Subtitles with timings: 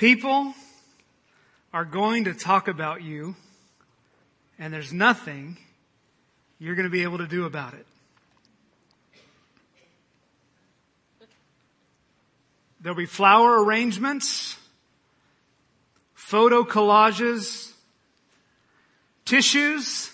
[0.00, 0.54] People
[1.74, 3.36] are going to talk about you,
[4.58, 5.58] and there's nothing
[6.58, 7.84] you're going to be able to do about it.
[12.80, 14.56] There'll be flower arrangements,
[16.14, 17.70] photo collages,
[19.26, 20.10] tissues,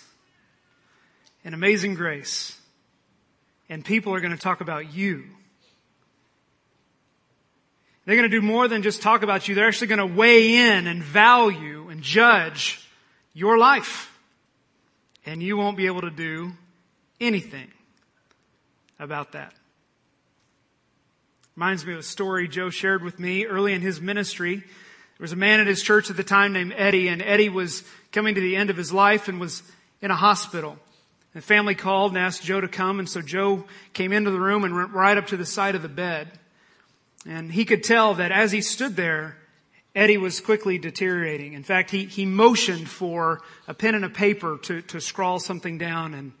[1.45, 2.59] and amazing grace.
[3.69, 5.36] And people are going to talk about you.
[8.07, 9.53] They're going to do more than just talk about you.
[9.53, 12.89] They're actually going to weigh in and value and judge
[13.33, 14.17] your life.
[15.25, 16.53] And you won't be able to do
[17.19, 17.67] anything
[18.97, 19.53] about that.
[21.57, 24.55] Reminds me of a story Joe shared with me early in his ministry.
[24.55, 24.65] There
[25.19, 27.83] was a man at his church at the time named Eddie, and Eddie was
[28.13, 29.63] coming to the end of his life and was
[30.01, 30.77] in a hospital.
[31.33, 34.63] The family called and asked Joe to come, and so Joe came into the room
[34.63, 36.29] and went right up to the side of the bed.
[37.25, 39.37] And he could tell that as he stood there,
[39.95, 41.53] Eddie was quickly deteriorating.
[41.53, 45.77] In fact, he, he motioned for a pen and a paper to, to scrawl something
[45.77, 46.13] down.
[46.13, 46.33] And,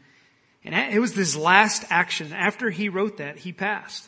[0.63, 2.33] and it was his last action.
[2.33, 4.07] After he wrote that, he passed.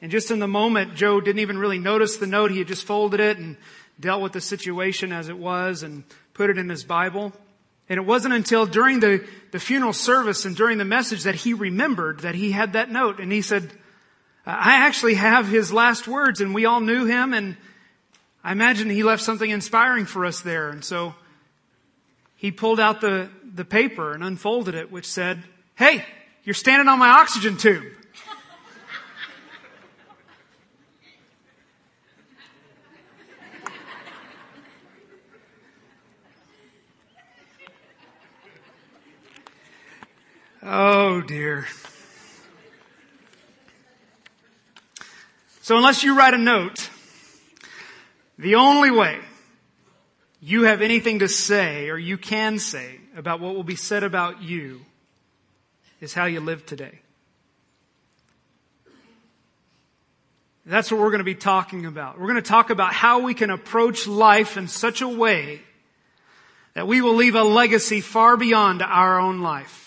[0.00, 2.52] And just in the moment, Joe didn't even really notice the note.
[2.52, 3.56] He had just folded it and
[3.98, 7.32] dealt with the situation as it was and put it in his Bible.
[7.88, 11.54] And it wasn't until during the, the funeral service and during the message that he
[11.54, 13.18] remembered that he had that note.
[13.18, 13.72] And he said,
[14.46, 17.56] I actually have his last words and we all knew him and
[18.44, 20.70] I imagine he left something inspiring for us there.
[20.70, 21.16] And so
[22.36, 25.42] he pulled out the, the paper and unfolded it, which said,
[25.74, 26.04] Hey,
[26.44, 27.82] you're standing on my oxygen tube.
[40.62, 41.66] oh dear.
[45.66, 46.90] So unless you write a note,
[48.38, 49.18] the only way
[50.40, 54.40] you have anything to say or you can say about what will be said about
[54.40, 54.82] you
[56.00, 57.00] is how you live today.
[60.64, 62.16] That's what we're going to be talking about.
[62.16, 65.62] We're going to talk about how we can approach life in such a way
[66.74, 69.85] that we will leave a legacy far beyond our own life.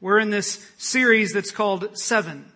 [0.00, 2.50] We're in this series that's called Seven.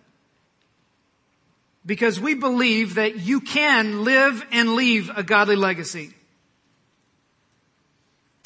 [1.85, 6.13] Because we believe that you can live and leave a godly legacy.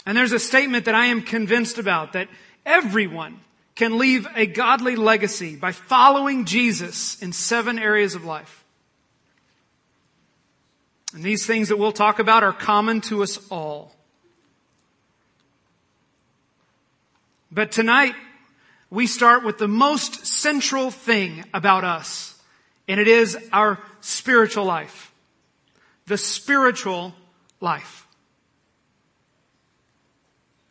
[0.06, 2.30] And there's a statement that I am convinced about that
[2.66, 3.40] everyone
[3.76, 8.64] can leave a godly legacy by following Jesus in seven areas of life.
[11.14, 13.94] And these things that we'll talk about are common to us all.
[17.52, 18.16] But tonight,
[18.90, 22.42] we start with the most central thing about us,
[22.88, 25.12] and it is our spiritual life.
[26.06, 27.14] The spiritual
[27.60, 28.08] life.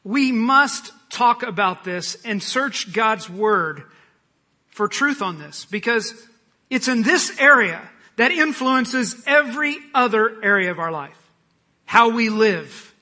[0.03, 3.83] We must talk about this and search God's Word
[4.69, 6.15] for truth on this because
[6.71, 7.83] it's in this area
[8.17, 11.19] that influences every other area of our life.
[11.85, 12.95] How we live,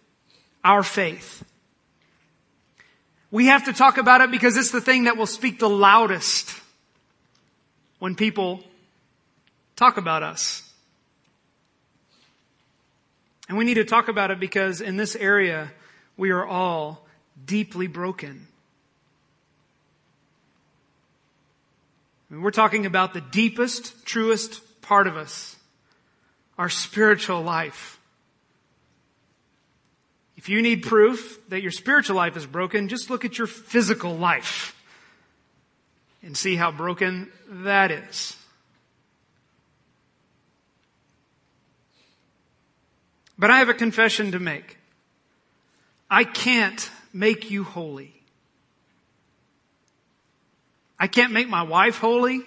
[0.64, 1.44] our faith,
[3.34, 6.54] we have to talk about it because it's the thing that will speak the loudest
[7.98, 8.62] when people
[9.74, 10.62] talk about us.
[13.48, 15.72] And we need to talk about it because in this area,
[16.16, 17.08] we are all
[17.44, 18.46] deeply broken.
[22.30, 25.56] We're talking about the deepest, truest part of us,
[26.56, 27.98] our spiritual life.
[30.44, 34.14] If you need proof that your spiritual life is broken, just look at your physical
[34.14, 34.78] life
[36.22, 38.36] and see how broken that is.
[43.38, 44.76] But I have a confession to make.
[46.10, 48.12] I can't make you holy.
[51.00, 52.42] I can't make my wife holy.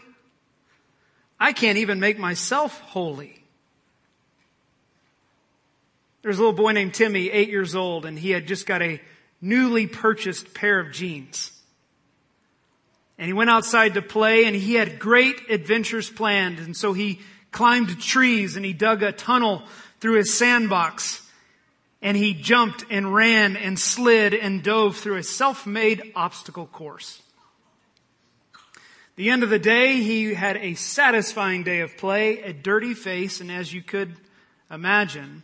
[1.40, 3.37] I can't even make myself holy.
[6.28, 9.00] There's a little boy named Timmy, eight years old, and he had just got a
[9.40, 11.54] newly purchased pair of jeans.
[13.18, 16.60] And he went outside to play and he had great adventures planned.
[16.60, 17.22] And so he
[17.54, 19.64] climbed trees and he dug a tunnel
[20.02, 21.26] through his sandbox.
[22.02, 27.22] And he jumped and ran and slid and dove through a self-made obstacle course.
[29.16, 33.40] The end of the day, he had a satisfying day of play, a dirty face,
[33.40, 34.14] and as you could
[34.70, 35.44] imagine,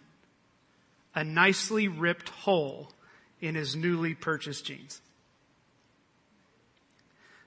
[1.15, 2.91] a nicely ripped hole
[3.39, 5.01] in his newly purchased jeans.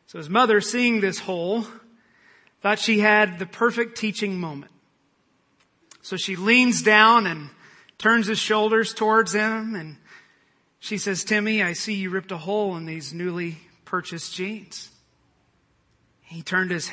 [0.06, 1.66] So his mother, seeing this hole,
[2.62, 4.72] thought she had the perfect teaching moment.
[6.02, 7.50] So she leans down and
[7.98, 9.96] turns his shoulders towards him and
[10.78, 14.90] she says, Timmy, I see you ripped a hole in these newly purchased jeans.
[16.22, 16.90] He turned his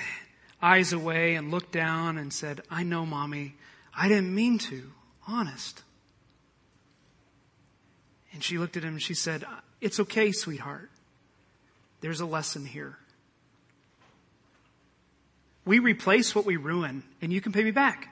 [0.62, 3.54] eyes away and looked down and said, I know, mommy.
[3.96, 4.92] I didn't mean to.
[5.28, 5.84] Honest.
[8.34, 9.46] And she looked at him and she said,
[9.80, 10.90] It's okay, sweetheart.
[12.02, 12.98] There's a lesson here.
[15.66, 18.10] We replace what we ruin, and you can pay me back.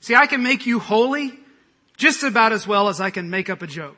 [0.00, 1.32] See, I can make you holy
[1.96, 3.96] just about as well as I can make up a joke.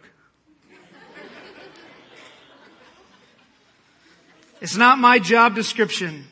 [4.60, 6.26] It's not my job description.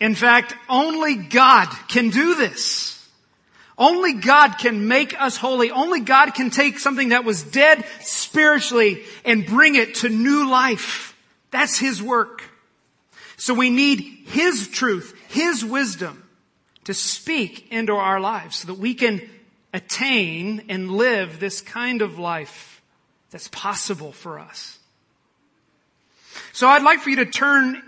[0.00, 2.97] In fact, only God can do this.
[3.78, 5.70] Only God can make us holy.
[5.70, 11.16] Only God can take something that was dead spiritually and bring it to new life.
[11.52, 12.42] That's His work.
[13.36, 16.24] So we need His truth, His wisdom
[16.84, 19.22] to speak into our lives so that we can
[19.72, 22.82] attain and live this kind of life
[23.30, 24.78] that's possible for us.
[26.52, 27.80] So I'd like for you to turn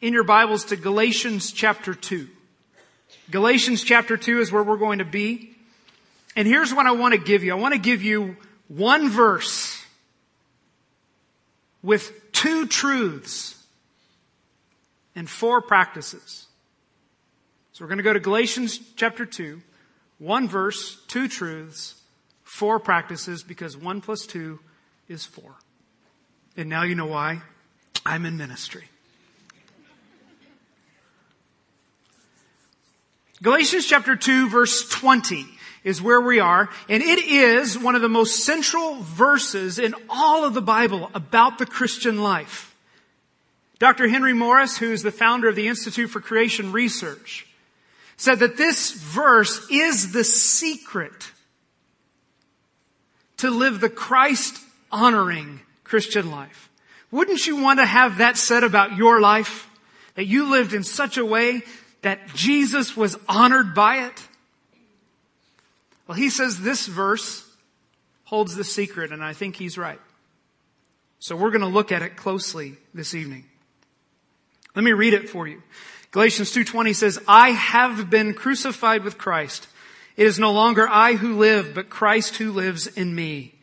[0.00, 2.28] in your Bibles to Galatians chapter 2.
[3.30, 5.54] Galatians chapter 2 is where we're going to be.
[6.34, 7.52] And here's what I want to give you.
[7.52, 8.36] I want to give you
[8.68, 9.84] one verse
[11.82, 13.62] with two truths
[15.14, 16.46] and four practices.
[17.72, 19.60] So we're going to go to Galatians chapter 2,
[20.18, 21.96] one verse, two truths,
[22.44, 24.60] four practices, because one plus two
[25.08, 25.54] is four.
[26.56, 27.42] And now you know why
[28.04, 28.84] I'm in ministry.
[33.42, 35.44] Galatians chapter 2 verse 20
[35.82, 40.44] is where we are, and it is one of the most central verses in all
[40.44, 42.72] of the Bible about the Christian life.
[43.80, 44.06] Dr.
[44.06, 47.48] Henry Morris, who is the founder of the Institute for Creation Research,
[48.16, 51.32] said that this verse is the secret
[53.38, 54.62] to live the Christ
[54.92, 56.70] honoring Christian life.
[57.10, 59.68] Wouldn't you want to have that said about your life?
[60.14, 61.62] That you lived in such a way
[62.02, 64.28] that Jesus was honored by it?
[66.06, 67.48] Well, he says this verse
[68.24, 70.00] holds the secret, and I think he's right.
[71.18, 73.44] So we're going to look at it closely this evening.
[74.74, 75.62] Let me read it for you.
[76.10, 79.68] Galatians 2.20 says, I have been crucified with Christ.
[80.16, 83.54] It is no longer I who live, but Christ who lives in me.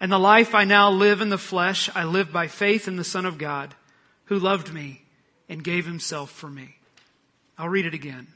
[0.00, 3.04] And the life I now live in the flesh, I live by faith in the
[3.04, 3.74] Son of God,
[4.26, 5.02] who loved me
[5.48, 6.76] and gave himself for me.
[7.58, 8.28] I'll read it again.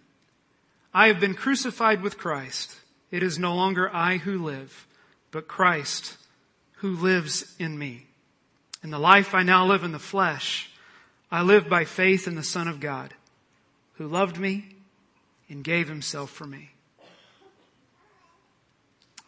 [0.92, 2.76] I have been crucified with Christ.
[3.10, 4.86] It is no longer I who live,
[5.30, 6.16] but Christ
[6.76, 8.06] who lives in me.
[8.82, 10.70] In the life I now live in the flesh,
[11.30, 13.14] I live by faith in the Son of God,
[13.94, 14.64] who loved me
[15.48, 16.70] and gave himself for me.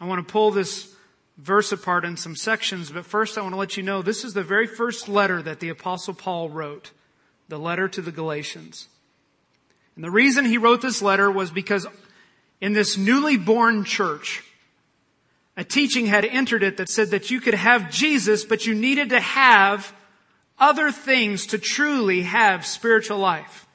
[0.00, 0.94] I want to pull this
[1.37, 4.35] verse apart in some sections, but first I want to let you know this is
[4.35, 6.91] the very first letter that the Apostle Paul wrote,
[7.49, 8.89] the letter to the Galatians.
[9.94, 11.87] And the reason he wrote this letter was because
[12.61, 14.43] in this newly born church,
[15.56, 19.11] a teaching had entered it that said that you could have Jesus, but you needed
[19.11, 19.93] to have
[20.59, 23.67] other things to truly have spiritual life.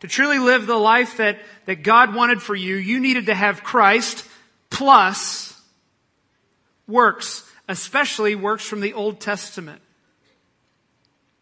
[0.00, 3.62] To truly live the life that, that God wanted for you, you needed to have
[3.62, 4.26] Christ
[4.68, 5.58] plus
[6.88, 9.80] works, especially works from the Old Testament.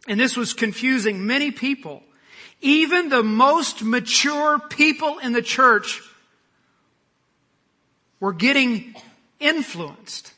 [0.06, 2.02] And this was confusing many people
[2.60, 6.02] even the most mature people in the church
[8.18, 8.94] were getting
[9.38, 10.32] influenced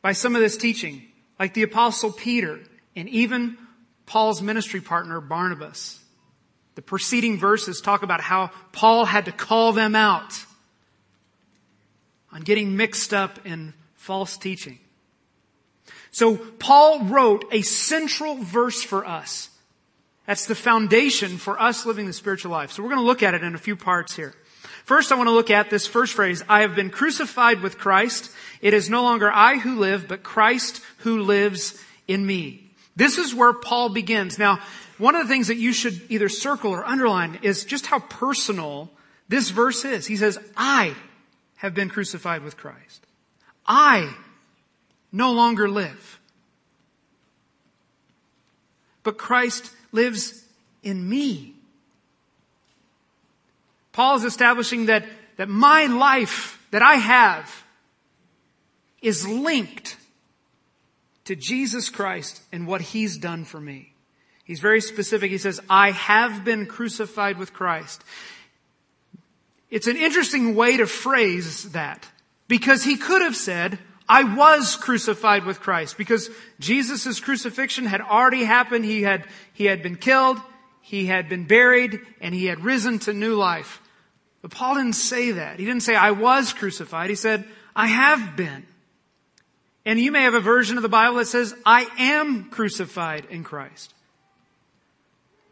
[0.00, 1.02] by some of this teaching,
[1.38, 2.60] like the apostle Peter
[2.94, 3.56] and even
[4.06, 5.98] Paul's ministry partner Barnabas.
[6.74, 10.44] The preceding verses talk about how Paul had to call them out
[12.32, 14.78] on getting mixed up in false teaching.
[16.10, 19.48] So Paul wrote a central verse for us
[20.26, 22.72] that's the foundation for us living the spiritual life.
[22.72, 24.34] So we're going to look at it in a few parts here.
[24.84, 28.30] First, I want to look at this first phrase, I have been crucified with Christ.
[28.60, 32.70] It is no longer I who live, but Christ who lives in me.
[32.96, 34.38] This is where Paul begins.
[34.38, 34.60] Now,
[34.98, 38.90] one of the things that you should either circle or underline is just how personal
[39.28, 40.06] this verse is.
[40.06, 40.94] He says, I
[41.56, 43.06] have been crucified with Christ.
[43.66, 44.12] I
[45.10, 46.20] no longer live.
[49.04, 50.44] But Christ lives
[50.82, 51.54] in me.
[53.92, 55.04] Paul is establishing that,
[55.36, 57.64] that my life that I have
[59.02, 59.96] is linked
[61.24, 63.92] to Jesus Christ and what he's done for me.
[64.44, 65.30] He's very specific.
[65.30, 68.02] He says, I have been crucified with Christ.
[69.70, 72.06] It's an interesting way to phrase that
[72.48, 73.78] because he could have said,
[74.12, 76.28] I was crucified with Christ because
[76.60, 78.84] Jesus' crucifixion had already happened.
[78.84, 80.38] He had, he had been killed,
[80.82, 83.80] he had been buried, and he had risen to new life.
[84.42, 85.58] But Paul didn't say that.
[85.58, 87.08] He didn't say, I was crucified.
[87.08, 88.66] He said, I have been.
[89.86, 93.44] And you may have a version of the Bible that says, I am crucified in
[93.44, 93.94] Christ.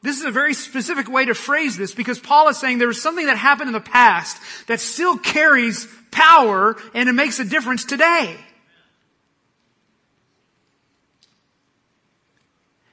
[0.02, 3.00] This is a very specific way to phrase this because Paul is saying there was
[3.00, 4.36] something that happened in the past
[4.66, 8.36] that still carries power and it makes a difference today.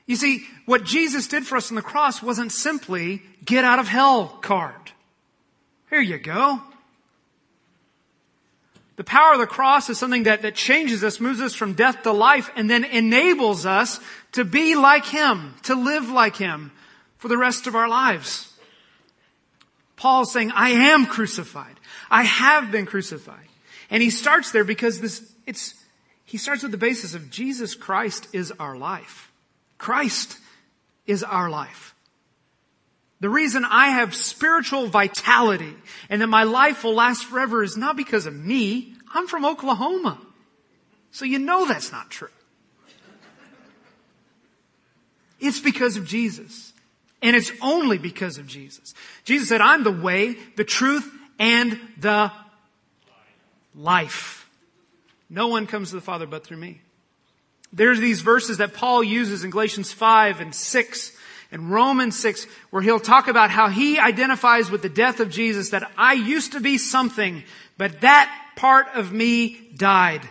[0.07, 3.87] You see, what Jesus did for us on the cross wasn't simply get out of
[3.87, 4.91] hell card.
[5.89, 6.61] Here you go.
[8.95, 12.01] The power of the cross is something that, that changes us, moves us from death
[12.03, 13.99] to life, and then enables us
[14.31, 16.71] to be like Him, to live like Him
[17.17, 18.51] for the rest of our lives.
[19.97, 21.79] Paul's saying, I am crucified.
[22.09, 23.47] I have been crucified.
[23.89, 25.73] And he starts there because this, it's,
[26.25, 29.26] he starts with the basis of Jesus Christ is our life.
[29.77, 30.37] Christ
[31.05, 31.95] is our life.
[33.19, 35.75] The reason I have spiritual vitality
[36.09, 38.93] and that my life will last forever is not because of me.
[39.13, 40.19] I'm from Oklahoma.
[41.11, 42.29] So you know that's not true.
[45.39, 46.73] It's because of Jesus.
[47.21, 48.93] And it's only because of Jesus.
[49.23, 52.31] Jesus said, I'm the way, the truth, and the
[53.75, 54.49] life.
[55.29, 56.81] No one comes to the Father but through me.
[57.73, 61.11] There's these verses that Paul uses in Galatians 5 and 6
[61.51, 65.69] and Romans 6 where he'll talk about how he identifies with the death of Jesus
[65.69, 67.43] that I used to be something,
[67.77, 70.27] but that part of me died.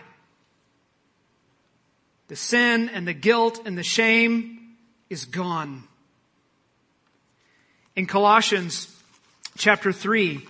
[2.27, 4.75] The sin and the guilt and the shame
[5.09, 5.83] is gone.
[7.95, 8.93] In Colossians
[9.57, 10.45] chapter 3,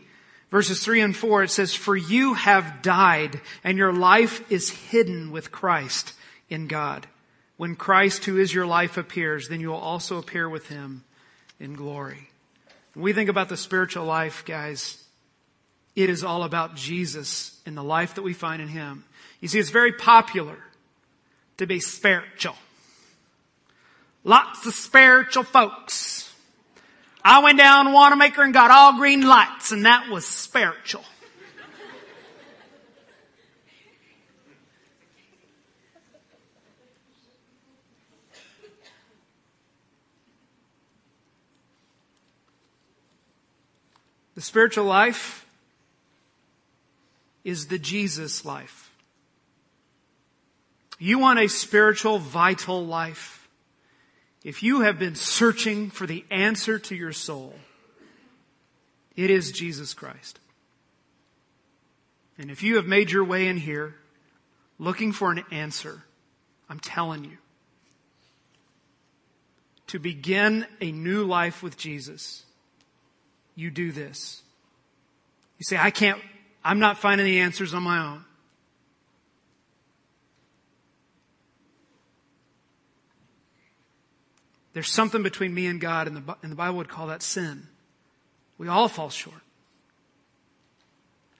[0.49, 5.31] verses 3 and 4, it says, For you have died, and your life is hidden
[5.31, 6.13] with Christ
[6.49, 7.07] in God.
[7.57, 11.03] When Christ, who is your life, appears, then you will also appear with him
[11.59, 12.29] in glory.
[12.93, 15.03] When we think about the spiritual life, guys,
[15.95, 19.03] it is all about Jesus and the life that we find in him.
[19.41, 20.57] You see, it's very popular
[21.57, 22.55] to be spiritual.
[24.23, 26.33] Lots of spiritual folks.
[27.23, 31.03] I went down Wanamaker and got all green lights, and that was spiritual.
[44.37, 45.47] The spiritual life
[47.43, 48.91] is the Jesus life.
[50.99, 53.49] You want a spiritual, vital life.
[54.43, 57.55] If you have been searching for the answer to your soul,
[59.15, 60.39] it is Jesus Christ.
[62.37, 63.95] And if you have made your way in here
[64.77, 66.03] looking for an answer,
[66.69, 67.39] I'm telling you,
[69.87, 72.43] to begin a new life with Jesus,
[73.57, 74.43] you do this.
[75.57, 76.21] You say, I can't,
[76.63, 78.23] I'm not finding the answers on my own.
[84.73, 87.65] There's something between me and God, and the, and the Bible would call that sin.
[88.59, 89.41] We all fall short.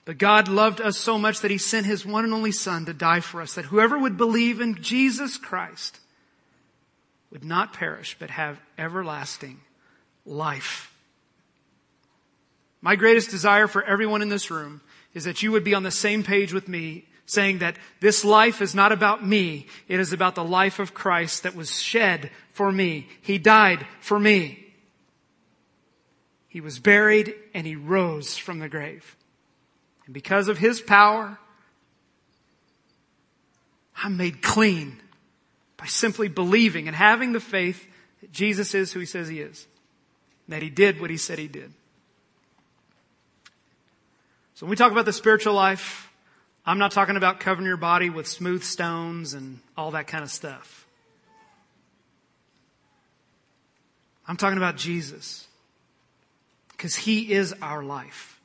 [0.04, 2.92] But God loved us so much that He sent His one and only Son to
[2.92, 6.00] die for us, that whoever would believe in Jesus Christ
[7.30, 9.60] would not perish, but have everlasting
[10.26, 10.92] life.
[12.80, 14.80] My greatest desire for everyone in this room
[15.14, 18.62] is that you would be on the same page with me saying that this life
[18.62, 19.66] is not about me.
[19.86, 23.06] It is about the life of Christ that was shed for me.
[23.20, 24.64] He died for me.
[26.48, 29.16] He was buried and he rose from the grave.
[30.06, 31.38] And because of his power,
[34.02, 35.00] I'm made clean
[35.76, 37.86] by simply believing and having the faith
[38.22, 39.66] that Jesus is who he says he is.
[40.48, 41.74] That he did what he said he did.
[44.58, 46.12] So when we talk about the spiritual life,
[46.66, 50.32] I'm not talking about covering your body with smooth stones and all that kind of
[50.32, 50.84] stuff.
[54.26, 55.46] I'm talking about Jesus.
[56.72, 58.40] Because He is our life.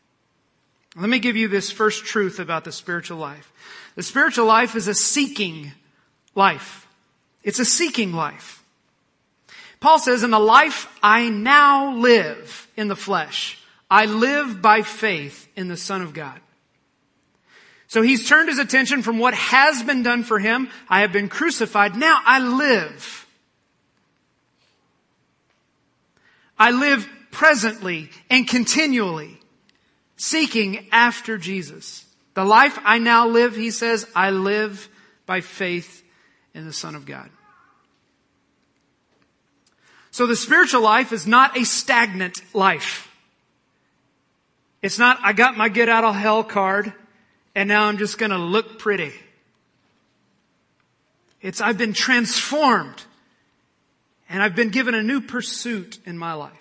[0.96, 3.51] Let me give you this first truth about the spiritual life.
[3.96, 5.72] The spiritual life is a seeking
[6.36, 6.88] life.
[7.41, 8.63] It's a seeking life.
[9.79, 13.58] Paul says, in the life I now live in the flesh,
[13.90, 16.40] I live by faith in the Son of God.
[17.88, 20.70] So he's turned his attention from what has been done for him.
[20.90, 21.96] I have been crucified.
[21.96, 23.28] Now I live.
[26.58, 29.38] I live presently and continually
[30.18, 32.06] seeking after Jesus.
[32.34, 34.90] The life I now live, he says, I live
[35.28, 36.04] by faith
[36.56, 37.30] in the Son of God.
[40.10, 43.12] So the spiritual life is not a stagnant life.
[44.84, 46.94] It's not, I got my get out of hell card
[47.56, 49.13] and now I'm just gonna look pretty.
[51.42, 53.04] It's, I've been transformed
[54.30, 56.52] and I've been given a new pursuit in my life.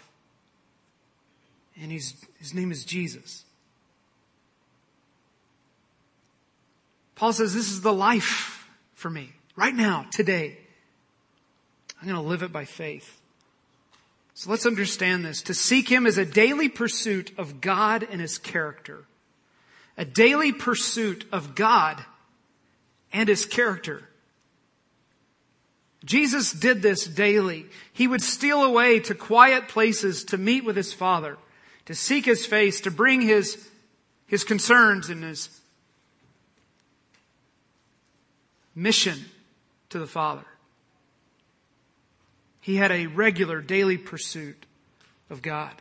[1.81, 3.45] And he's, his name is Jesus.
[7.15, 10.59] Paul says, this is the life for me right now, today.
[12.01, 13.22] I'm going to live it by faith.
[14.35, 15.43] So let's understand this.
[15.43, 19.05] To seek Him is a daily pursuit of God and His character.
[19.97, 22.03] A daily pursuit of God
[23.13, 24.09] and His character.
[26.05, 27.67] Jesus did this daily.
[27.93, 31.37] He would steal away to quiet places to meet with His Father,
[31.87, 33.69] to seek His face, to bring His,
[34.27, 35.61] His concerns and His
[38.75, 39.27] mission
[39.91, 40.45] to the Father.
[42.63, 44.67] He had a regular daily pursuit
[45.29, 45.75] of God.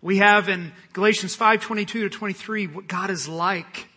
[0.00, 3.88] We have in Galatians 5:22 to 23 what God is like.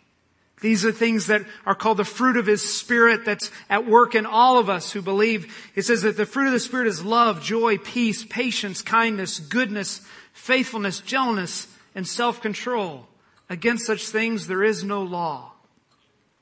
[0.62, 4.26] These are things that are called the fruit of His Spirit that's at work in
[4.26, 5.56] all of us who believe.
[5.76, 10.02] It says that the fruit of the Spirit is love, joy, peace, patience, kindness, goodness,
[10.34, 13.08] faithfulness, gentleness, and self-control.
[13.52, 15.54] Against such things there is no law.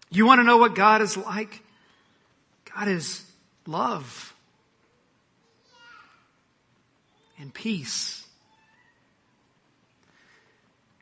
[0.10, 1.62] You want to know what God is like?
[2.74, 3.30] God is
[3.68, 4.35] love
[7.40, 8.26] and peace.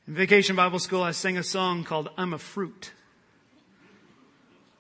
[0.08, 2.92] In Vacation Bible School, I sang a song called I'm a Fruit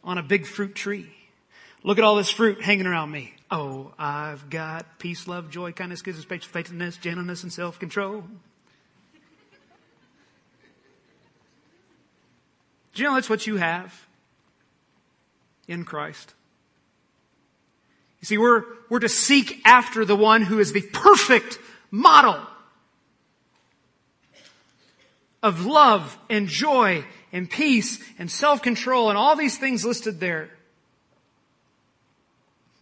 [0.03, 1.11] on a big fruit tree.
[1.83, 3.33] Look at all this fruit hanging around me.
[3.49, 8.23] Oh, I've got peace, love, joy, kindness, goodness, patience, faithfulness, gentleness, and self-control.
[12.93, 14.07] Do you know that's what you have
[15.67, 16.33] in Christ?
[18.23, 21.59] You see, we're, we're to seek after the one who is the perfect
[21.91, 22.39] model
[25.43, 30.49] of love and joy and peace and self-control and all these things listed there.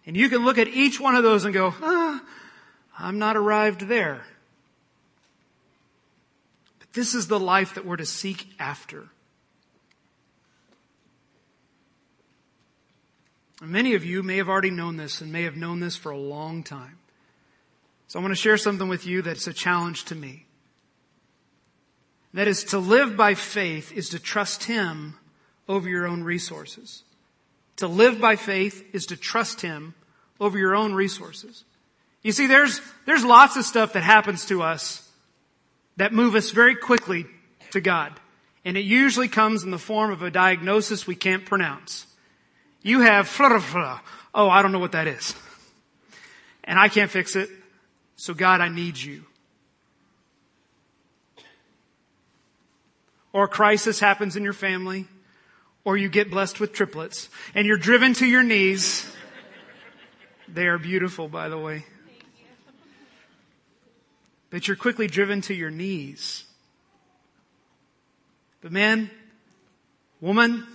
[0.05, 2.23] And you can look at each one of those and go, ah,
[2.99, 4.21] I'm not arrived there.
[6.77, 9.09] But this is the life that we're to seek after.
[13.63, 16.17] Many of you may have already known this and may have known this for a
[16.17, 16.97] long time.
[18.07, 20.45] So I want to share something with you that's a challenge to me.
[22.33, 25.17] That is to live by faith is to trust Him
[25.69, 27.03] over your own resources.
[27.77, 29.93] To live by faith is to trust Him
[30.39, 31.63] over your own resources.
[32.23, 35.07] You see, there's, there's lots of stuff that happens to us
[35.97, 37.27] that move us very quickly
[37.71, 38.11] to God.
[38.65, 42.07] And it usually comes in the form of a diagnosis we can't pronounce.
[42.81, 45.35] You have oh, I don't know what that is.
[46.63, 47.49] And I can't fix it.
[48.15, 49.23] So God, I need you.
[53.33, 55.07] Or a crisis happens in your family,
[55.85, 59.09] or you get blessed with triplets, and you're driven to your knees.
[60.47, 61.85] They are beautiful, by the way.
[64.49, 66.43] But you're quickly driven to your knees.
[68.59, 69.09] But man,
[70.19, 70.67] woman,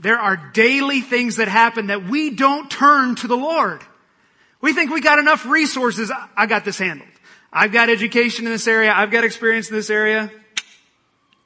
[0.00, 3.82] there are daily things that happen that we don't turn to the Lord.
[4.60, 6.12] We think we got enough resources.
[6.36, 7.08] I got this handled.
[7.52, 8.92] I've got education in this area.
[8.92, 10.30] I've got experience in this area.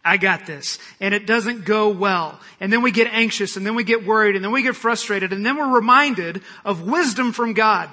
[0.04, 0.78] I got this.
[1.00, 2.40] And it doesn't go well.
[2.60, 5.32] And then we get anxious and then we get worried and then we get frustrated
[5.32, 7.88] and then we're reminded of wisdom from God.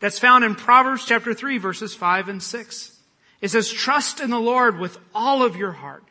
[0.00, 2.96] That's found in Proverbs chapter 3 verses 5 and 6.
[3.42, 6.04] It says, trust in the Lord with all of your heart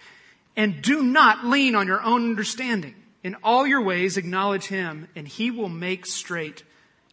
[0.56, 2.96] and do not lean on your own understanding.
[3.24, 6.64] In all your ways, acknowledge Him, and He will make straight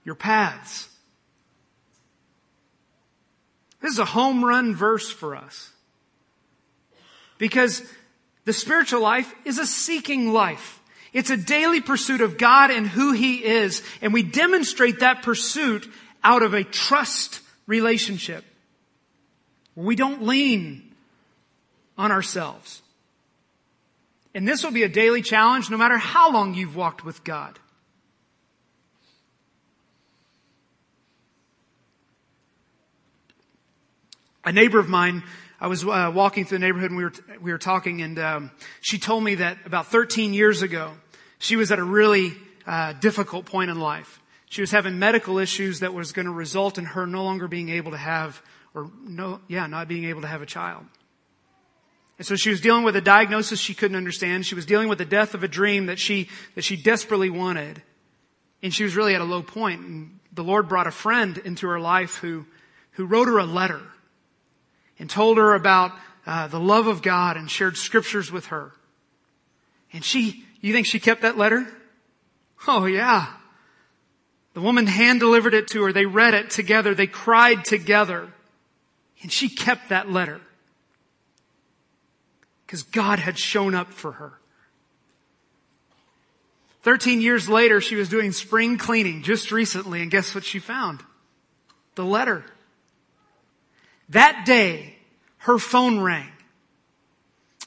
[0.04, 0.88] your paths.
[3.80, 5.70] This is a home run verse for us.
[7.38, 7.82] Because
[8.44, 10.80] the spiritual life is a seeking life.
[11.12, 13.82] It's a daily pursuit of God and who He is.
[14.00, 15.88] And we demonstrate that pursuit
[16.22, 18.44] out of a trust relationship.
[19.74, 20.94] We don't lean
[21.98, 22.82] on ourselves.
[24.36, 27.58] And this will be a daily challenge no matter how long you've walked with God.
[34.44, 35.22] A neighbor of mine,
[35.58, 38.50] I was uh, walking through the neighborhood and we were, we were talking and um,
[38.82, 40.92] she told me that about 13 years ago,
[41.38, 42.34] she was at a really
[42.66, 44.20] uh, difficult point in life.
[44.50, 47.70] She was having medical issues that was going to result in her no longer being
[47.70, 48.42] able to have,
[48.74, 50.84] or no, yeah, not being able to have a child.
[52.18, 54.46] And so she was dealing with a diagnosis she couldn't understand.
[54.46, 57.82] She was dealing with the death of a dream that she, that she desperately wanted.
[58.62, 59.80] And she was really at a low point.
[59.82, 62.46] And the Lord brought a friend into her life who,
[62.92, 63.82] who wrote her a letter
[64.98, 65.92] and told her about
[66.26, 68.72] uh, the love of God and shared scriptures with her.
[69.92, 71.66] And she, you think she kept that letter?
[72.66, 73.26] Oh yeah.
[74.54, 75.92] The woman hand delivered it to her.
[75.92, 76.94] They read it together.
[76.94, 78.32] They cried together.
[79.22, 80.40] And she kept that letter.
[82.66, 84.32] Because God had shown up for her.
[86.82, 91.02] Thirteen years later, she was doing spring cleaning just recently, and guess what she found?
[91.94, 92.44] The letter.
[94.08, 94.96] That day,
[95.38, 96.30] her phone rang.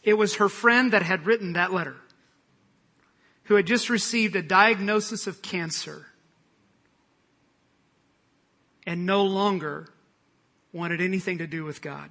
[0.03, 1.97] It was her friend that had written that letter,
[3.43, 6.05] who had just received a diagnosis of cancer
[8.85, 9.87] and no longer
[10.71, 12.09] wanted anything to do with God.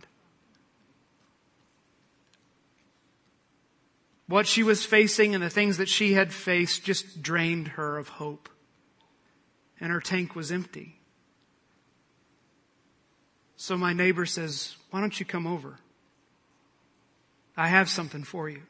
[4.28, 8.08] What she was facing and the things that she had faced just drained her of
[8.08, 8.48] hope.
[9.80, 10.98] And her tank was empty.
[13.56, 15.78] So my neighbor says, Why don't you come over?
[17.56, 18.62] I have something for you.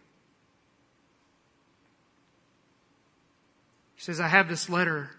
[3.96, 5.10] She says, I have this letter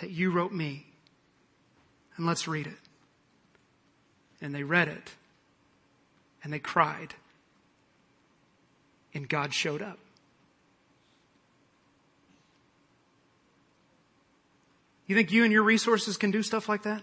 [0.00, 0.86] that you wrote me
[2.16, 2.78] and let's read it.
[4.40, 5.10] And they read it
[6.44, 7.14] and they cried.
[9.18, 9.98] And God showed up.
[15.08, 17.02] You think you and your resources can do stuff like that?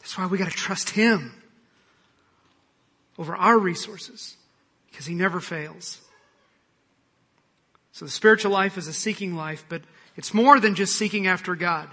[0.00, 1.32] That's why we got to trust Him
[3.20, 4.36] over our resources
[4.90, 6.00] because He never fails.
[7.92, 9.82] So the spiritual life is a seeking life, but
[10.16, 11.88] it's more than just seeking after God.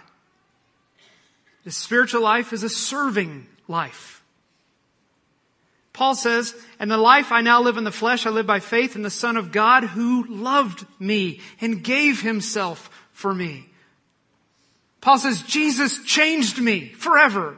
[1.65, 4.23] The spiritual life is a serving life.
[5.95, 8.97] Paul says, and the life I now live in the flesh, I live by faith
[8.97, 13.69] in the Son of God who loved me and gave himself for me.
[14.99, 17.55] Paul says, Jesus changed me forever.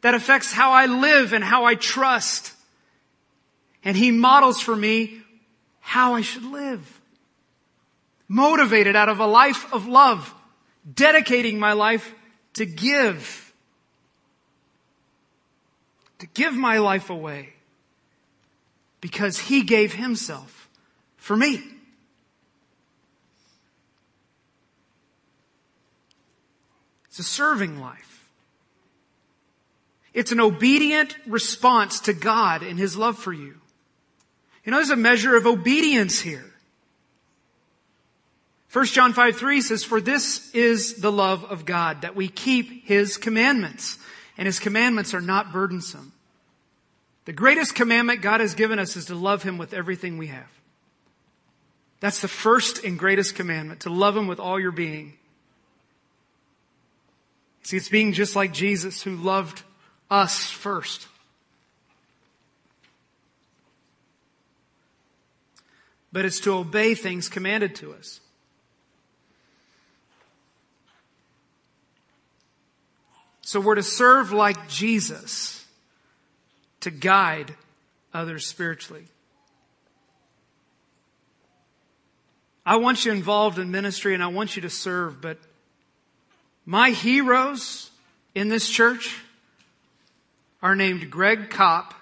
[0.00, 2.54] That affects how I live and how I trust.
[3.84, 5.20] And he models for me
[5.80, 7.00] how I should live.
[8.28, 10.34] Motivated out of a life of love,
[10.90, 12.14] dedicating my life
[12.54, 13.51] to give.
[16.22, 17.54] To give my life away.
[19.00, 20.68] Because he gave himself
[21.16, 21.60] for me.
[27.06, 28.30] It's a serving life.
[30.14, 33.54] It's an obedient response to God and His love for you.
[34.64, 36.54] You know, there's a measure of obedience here.
[38.72, 42.86] 1 John 5 3 says, For this is the love of God, that we keep
[42.86, 43.98] His commandments.
[44.36, 46.12] And His commandments are not burdensome.
[47.24, 50.50] The greatest commandment God has given us is to love Him with everything we have.
[52.00, 55.14] That's the first and greatest commandment, to love Him with all your being.
[57.62, 59.62] See, it's being just like Jesus who loved
[60.10, 61.06] us first.
[66.12, 68.20] but it's to obey things commanded to us.
[73.42, 75.64] So we're to serve like Jesus
[76.80, 77.54] to guide
[78.14, 79.04] others spiritually.
[82.64, 85.38] I want you involved in ministry and I want you to serve, but
[86.64, 87.90] my heroes
[88.34, 89.18] in this church
[90.62, 91.94] are named Greg Kopp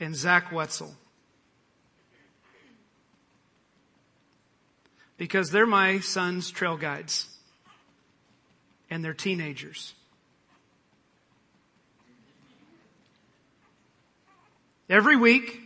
[0.00, 0.94] and Zach Wetzel.
[5.20, 7.28] because they're my son's trail guides
[8.88, 9.92] and they're teenagers.
[14.90, 15.60] Every week,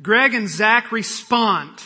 [0.00, 1.82] Greg and Zach respond,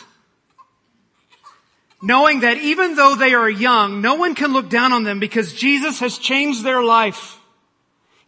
[1.99, 5.51] knowing that even though they are young, no one can look down on them because
[5.51, 7.39] Jesus has changed their life.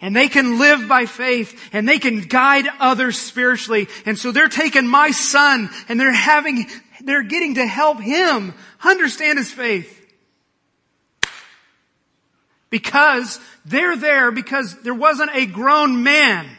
[0.01, 3.87] And they can live by faith and they can guide others spiritually.
[4.05, 6.65] And so they're taking my son and they're having
[7.01, 8.53] they're getting to help him
[8.83, 10.01] understand his faith.
[12.69, 16.49] Because they're there because there wasn't a grown man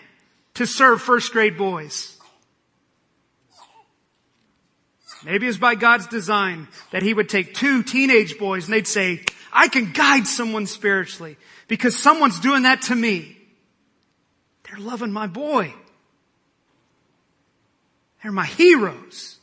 [0.56, 2.16] to serve first grade boys.
[5.24, 9.22] Maybe it's by God's design that he would take two teenage boys and they'd say,
[9.52, 11.36] I can guide someone spiritually
[11.68, 13.36] because someone's doing that to me.
[14.64, 15.72] They're loving my boy.
[18.22, 19.38] They're my heroes.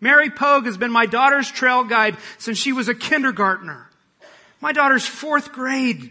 [0.00, 3.90] Mary Pogue has been my daughter's trail guide since she was a kindergartner.
[4.60, 6.10] My daughter's fourth grade.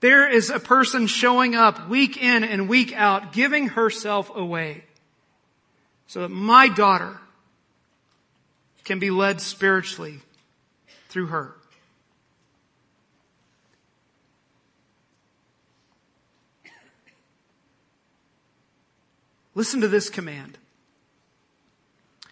[0.00, 4.84] There is a person showing up week in and week out, giving herself away
[6.06, 7.18] so that my daughter
[8.84, 10.20] can be led spiritually
[11.08, 11.54] through her.
[19.54, 20.56] Listen to this command.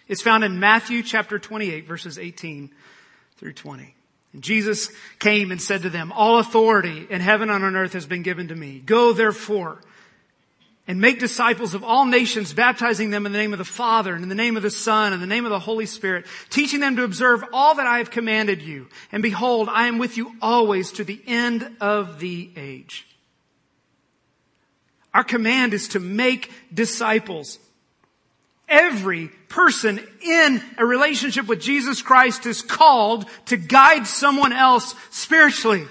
[0.07, 2.70] It's found in Matthew chapter 28 verses 18
[3.37, 3.95] through 20.
[4.42, 8.22] Jesus came and said to them, all authority in heaven and on earth has been
[8.22, 8.81] given to me.
[8.85, 9.81] Go therefore
[10.88, 14.22] and make disciples of all nations, baptizing them in the name of the Father and
[14.22, 16.96] in the name of the Son and the name of the Holy Spirit, teaching them
[16.96, 18.88] to observe all that I have commanded you.
[19.11, 23.07] And behold, I am with you always to the end of the age.
[25.12, 27.59] Our command is to make disciples.
[28.68, 35.87] Every person in a relationship with Jesus Christ is called to guide someone else spiritually.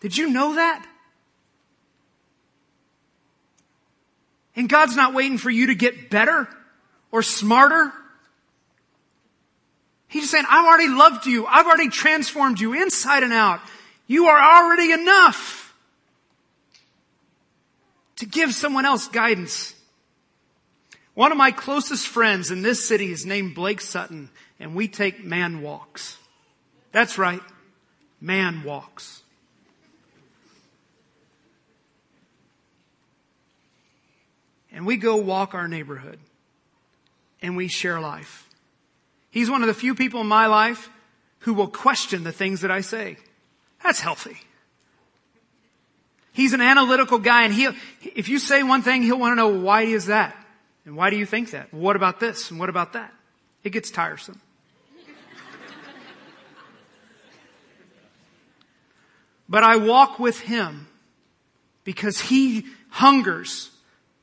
[0.00, 0.86] Did you know that?
[4.56, 6.48] And God's not waiting for you to get better
[7.12, 7.92] or smarter.
[10.08, 11.46] He's saying, I've already loved you.
[11.46, 13.60] I've already transformed you inside and out.
[14.06, 15.74] You are already enough
[18.16, 19.74] to give someone else guidance.
[21.18, 25.24] One of my closest friends in this city is named Blake Sutton, and we take
[25.24, 26.16] man walks.
[26.92, 27.40] That's right.
[28.20, 29.24] Man walks.
[34.70, 36.20] And we go walk our neighborhood.
[37.42, 38.48] And we share life.
[39.32, 40.88] He's one of the few people in my life
[41.40, 43.16] who will question the things that I say.
[43.82, 44.36] That's healthy.
[46.32, 47.70] He's an analytical guy and he
[48.02, 50.36] if you say one thing, he'll want to know why is that?
[50.88, 51.70] And why do you think that?
[51.74, 52.50] What about this?
[52.50, 53.12] And what about that?
[53.62, 54.40] It gets tiresome.
[59.50, 60.88] but I walk with him
[61.84, 63.70] because he hungers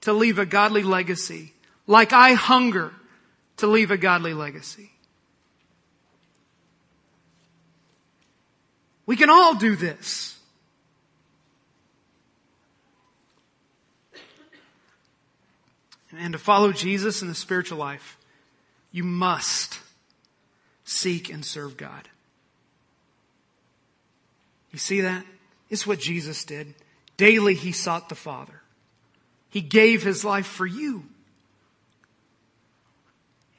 [0.02, 1.54] to leave a godly legacy
[1.86, 2.92] like I hunger
[3.58, 4.90] to leave a godly legacy.
[9.06, 10.35] We can all do this.
[16.18, 18.18] And to follow Jesus in the spiritual life,
[18.92, 19.80] you must
[20.84, 22.08] seek and serve God.
[24.72, 25.26] You see that?
[25.70, 26.74] It's what Jesus did.
[27.18, 28.62] Daily he sought the Father.
[29.50, 31.06] He gave his life for you.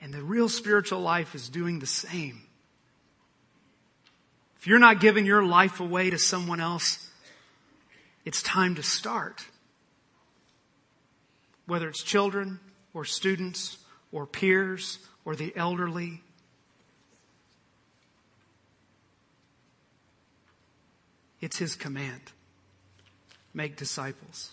[0.01, 2.43] And the real spiritual life is doing the same.
[4.59, 7.11] If you're not giving your life away to someone else,
[8.25, 9.47] it's time to start
[11.67, 12.61] whether it's children
[12.95, 13.79] or students
[14.13, 16.23] or peers or the elderly.
[21.41, 22.21] It's his command.
[23.53, 24.53] Make disciples.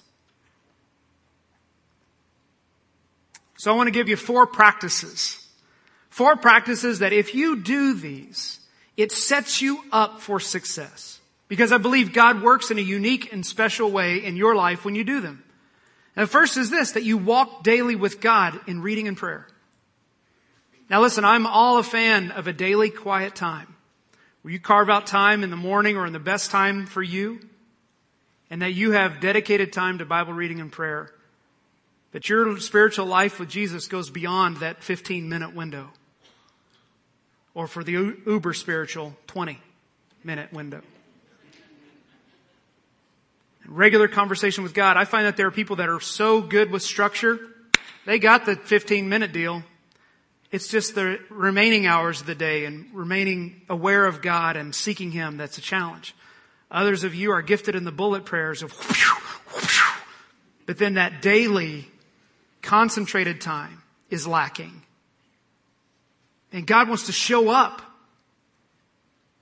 [3.58, 5.48] So I want to give you four practices.
[6.10, 8.60] Four practices that if you do these,
[8.98, 11.20] it sets you up for success.
[11.48, 14.96] Because I believe God works in a unique and special way in your life when
[14.96, 15.44] you do them.
[16.16, 19.48] And the first is this, that you walk daily with God in reading and prayer.
[20.90, 23.76] Now listen, I'm all a fan of a daily quiet time.
[24.42, 27.40] Where you carve out time in the morning or in the best time for you,
[28.50, 31.12] and that you have dedicated time to Bible reading and prayer.
[32.12, 35.90] That your spiritual life with Jesus goes beyond that 15 minute window.
[37.56, 39.60] Or for the uber spiritual, 20
[40.24, 40.82] minute window
[43.68, 46.84] regular conversation with God, I find that there are people that are so good with
[46.84, 47.40] structure,
[48.06, 49.64] they got the 15 minute deal.
[50.52, 55.12] It's just the remaining hours of the day and remaining aware of God and seeking
[55.12, 56.14] Him that's a challenge.
[56.70, 58.72] Others of you are gifted in the bullet prayers of
[60.66, 61.88] but then that daily
[62.62, 64.82] concentrated time is lacking.
[66.52, 67.82] And God wants to show up.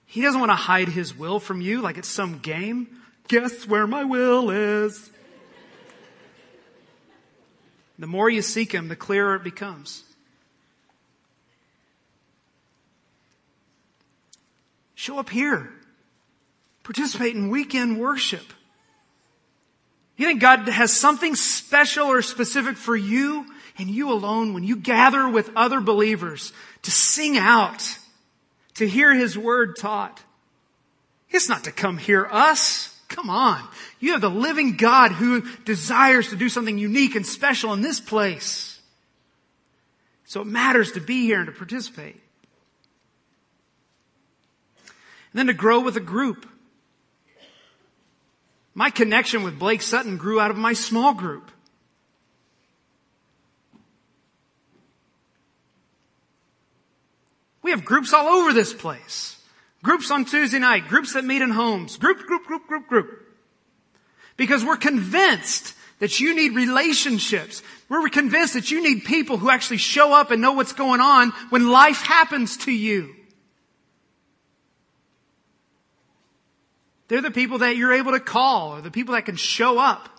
[0.06, 2.88] He doesn't want to hide His will from you like it's some game.
[3.32, 5.10] Guess where my will is?
[7.98, 10.04] The more you seek Him, the clearer it becomes.
[14.96, 15.72] Show up here.
[16.84, 18.44] Participate in weekend worship.
[20.18, 23.46] You think God has something special or specific for you
[23.78, 27.98] and you alone when you gather with other believers to sing out,
[28.74, 30.22] to hear His word taught?
[31.30, 32.91] It's not to come hear us.
[33.12, 33.62] Come on.
[34.00, 38.00] You have the living God who desires to do something unique and special in this
[38.00, 38.80] place.
[40.24, 42.16] So it matters to be here and to participate.
[44.86, 44.94] And
[45.34, 46.48] then to grow with a group.
[48.74, 51.52] My connection with Blake Sutton grew out of my small group.
[57.62, 59.38] We have groups all over this place.
[59.84, 63.28] Groups on Tuesday night, groups that meet in homes, group, group, group, group, group.
[64.38, 67.62] Because we're convinced that you need relationships.
[67.90, 71.32] We're convinced that you need people who actually show up and know what's going on
[71.50, 73.16] when life happens to you.
[77.08, 80.10] They're the people that you're able to call or the people that can show up.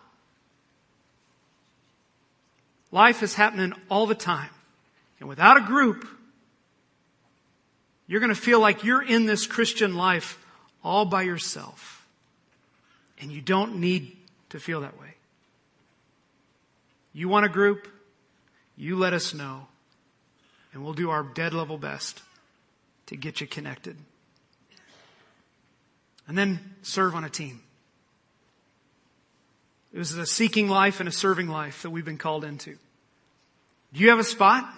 [2.90, 4.50] Life is happening all the time.
[5.18, 6.06] And without a group,
[8.06, 10.38] you're going to feel like you're in this Christian life
[10.82, 12.06] all by yourself.
[13.20, 14.16] And you don't need
[14.50, 15.14] to feel that way.
[17.12, 17.88] You want a group?
[18.76, 19.66] You let us know.
[20.72, 22.22] And we'll do our dead level best
[23.06, 23.96] to get you connected.
[26.26, 27.60] And then serve on a team.
[29.92, 32.78] It was a seeking life and a serving life that we've been called into.
[33.92, 34.68] Do you have a spot?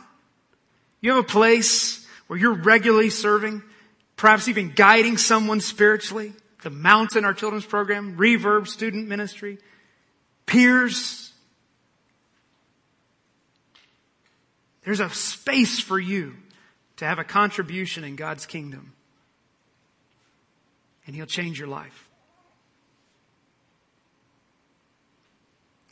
[1.01, 3.63] You have a place where you're regularly serving,
[4.17, 6.33] perhaps even guiding someone spiritually,
[6.63, 9.59] the Mountain, our children's program, Reverb, student ministry,
[10.47, 11.33] peers.
[14.85, 16.35] There's a space for you
[16.97, 18.93] to have a contribution in God's kingdom.
[21.07, 22.09] And He'll change your life.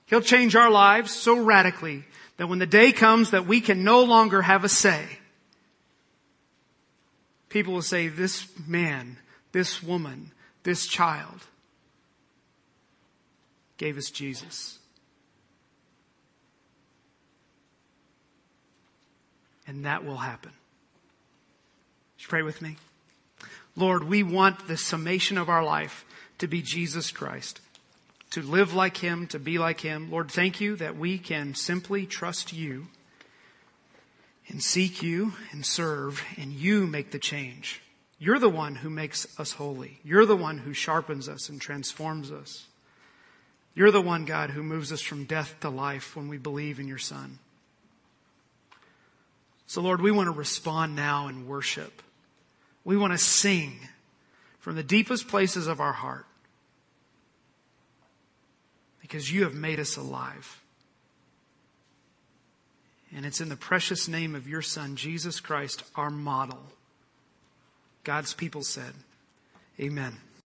[0.06, 2.04] He'll change our lives so radically
[2.36, 5.04] that when the day comes that we can no longer have a say,
[7.52, 9.18] people will say, this man,
[9.52, 11.42] this woman, this child
[13.76, 14.78] gave us Jesus.
[19.66, 20.52] And that will happen.
[22.16, 22.76] Would you pray with me?
[23.76, 26.04] Lord, we want the summation of our life
[26.38, 27.60] to be Jesus Christ,
[28.30, 30.10] to live like Him, to be like Him.
[30.10, 32.86] Lord, thank you that we can simply trust you
[34.48, 37.80] and seek you and serve, and you make the change.
[38.18, 39.98] You're the one who makes us holy.
[40.04, 42.66] You're the one who sharpens us and transforms us.
[43.74, 46.86] You're the one, God, who moves us from death to life when we believe in
[46.86, 47.38] your Son.
[49.66, 52.02] So, Lord, we want to respond now in worship.
[52.84, 53.88] We want to sing
[54.58, 56.26] from the deepest places of our heart
[59.00, 60.61] because you have made us alive.
[63.14, 66.62] And it's in the precious name of your Son, Jesus Christ, our model.
[68.04, 68.94] God's people said,
[69.78, 70.18] Amen.